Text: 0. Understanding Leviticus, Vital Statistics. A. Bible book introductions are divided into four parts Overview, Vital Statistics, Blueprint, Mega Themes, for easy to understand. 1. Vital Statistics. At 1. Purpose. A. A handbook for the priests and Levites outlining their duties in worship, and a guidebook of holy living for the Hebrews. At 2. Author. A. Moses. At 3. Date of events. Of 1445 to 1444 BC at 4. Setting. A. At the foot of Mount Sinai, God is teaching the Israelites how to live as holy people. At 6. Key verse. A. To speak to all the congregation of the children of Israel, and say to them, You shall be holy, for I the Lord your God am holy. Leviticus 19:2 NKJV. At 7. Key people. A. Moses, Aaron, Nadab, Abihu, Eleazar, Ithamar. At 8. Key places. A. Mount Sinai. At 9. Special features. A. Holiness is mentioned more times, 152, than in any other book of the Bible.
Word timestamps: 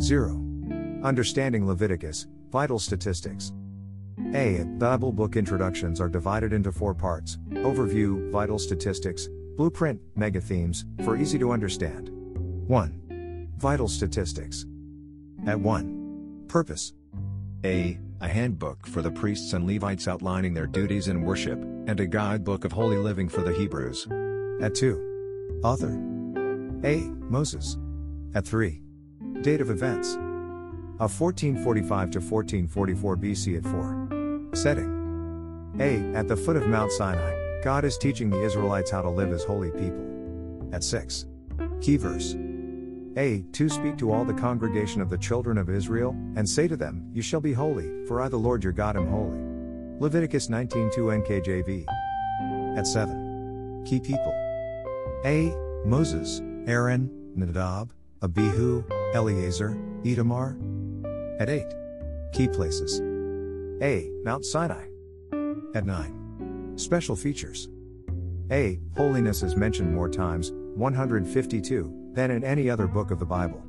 0. 0.00 0.42
Understanding 1.02 1.66
Leviticus, 1.66 2.26
Vital 2.50 2.78
Statistics. 2.78 3.52
A. 4.34 4.64
Bible 4.78 5.12
book 5.12 5.36
introductions 5.36 6.00
are 6.00 6.08
divided 6.08 6.52
into 6.52 6.72
four 6.72 6.94
parts 6.94 7.38
Overview, 7.50 8.30
Vital 8.30 8.58
Statistics, 8.58 9.28
Blueprint, 9.56 10.00
Mega 10.16 10.40
Themes, 10.40 10.84
for 11.04 11.16
easy 11.16 11.38
to 11.38 11.52
understand. 11.52 12.08
1. 12.66 13.48
Vital 13.58 13.88
Statistics. 13.88 14.64
At 15.46 15.60
1. 15.60 16.44
Purpose. 16.48 16.94
A. 17.64 17.98
A 18.22 18.28
handbook 18.28 18.86
for 18.86 19.02
the 19.02 19.10
priests 19.10 19.52
and 19.52 19.66
Levites 19.66 20.06
outlining 20.06 20.54
their 20.54 20.66
duties 20.66 21.08
in 21.08 21.22
worship, 21.22 21.58
and 21.86 21.98
a 22.00 22.06
guidebook 22.06 22.64
of 22.64 22.72
holy 22.72 22.98
living 22.98 23.28
for 23.28 23.42
the 23.42 23.52
Hebrews. 23.52 24.06
At 24.62 24.74
2. 24.74 25.60
Author. 25.62 25.92
A. 26.84 27.00
Moses. 27.28 27.78
At 28.34 28.46
3. 28.46 28.82
Date 29.42 29.62
of 29.62 29.70
events. 29.70 30.16
Of 30.98 31.18
1445 31.18 32.10
to 32.10 32.20
1444 32.20 33.16
BC 33.16 33.56
at 33.56 33.64
4. 33.64 34.54
Setting. 34.54 35.72
A. 35.80 36.14
At 36.14 36.28
the 36.28 36.36
foot 36.36 36.56
of 36.56 36.66
Mount 36.66 36.92
Sinai, 36.92 37.62
God 37.62 37.86
is 37.86 37.96
teaching 37.96 38.28
the 38.28 38.42
Israelites 38.42 38.90
how 38.90 39.00
to 39.00 39.08
live 39.08 39.32
as 39.32 39.42
holy 39.42 39.70
people. 39.70 40.68
At 40.72 40.84
6. 40.84 41.24
Key 41.80 41.96
verse. 41.96 42.34
A. 43.16 43.42
To 43.52 43.68
speak 43.70 43.96
to 43.96 44.12
all 44.12 44.26
the 44.26 44.34
congregation 44.34 45.00
of 45.00 45.08
the 45.08 45.16
children 45.16 45.56
of 45.56 45.70
Israel, 45.70 46.10
and 46.36 46.46
say 46.46 46.68
to 46.68 46.76
them, 46.76 47.08
You 47.14 47.22
shall 47.22 47.40
be 47.40 47.54
holy, 47.54 48.04
for 48.06 48.20
I 48.20 48.28
the 48.28 48.36
Lord 48.36 48.62
your 48.62 48.74
God 48.74 48.94
am 48.94 49.08
holy. 49.08 49.40
Leviticus 50.00 50.48
19:2 50.48 51.12
NKJV. 51.22 51.86
At 52.76 52.86
7. 52.86 53.84
Key 53.86 54.00
people. 54.00 54.34
A. 55.24 55.54
Moses, 55.86 56.42
Aaron, 56.66 57.10
Nadab, 57.34 57.90
Abihu, 58.22 58.84
Eleazar, 59.14 59.78
Ithamar. 60.04 60.58
At 61.40 61.48
8. 61.48 61.64
Key 62.34 62.48
places. 62.48 63.00
A. 63.82 64.10
Mount 64.24 64.44
Sinai. 64.44 64.88
At 65.74 65.86
9. 65.86 66.74
Special 66.76 67.16
features. 67.16 67.70
A. 68.50 68.78
Holiness 68.94 69.42
is 69.42 69.56
mentioned 69.56 69.94
more 69.94 70.10
times, 70.10 70.52
152, 70.74 72.12
than 72.12 72.30
in 72.30 72.44
any 72.44 72.68
other 72.68 72.86
book 72.86 73.10
of 73.10 73.18
the 73.18 73.24
Bible. 73.24 73.64